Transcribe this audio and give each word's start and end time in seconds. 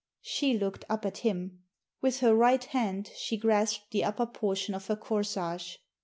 She 0.23 0.57
looked 0.57 0.83
up 0.89 1.05
at 1.05 1.19
him. 1.19 1.59
With 2.01 2.21
her 2.21 2.33
right 2.33 2.63
hand 2.63 3.11
she 3.15 3.37
grasped 3.37 3.91
the 3.91 4.03
upper 4.03 4.25
portion 4.25 4.73
of 4.73 4.87
her 4.87 4.95
corsage. 4.95 5.75